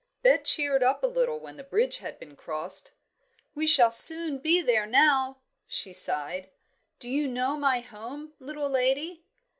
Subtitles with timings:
[0.23, 2.93] Bet cheered up a little when the bridge had been crossed.
[3.53, 6.49] "We shall soon be there now," she sighed.
[6.97, 9.25] "Do you know my home, little lady?"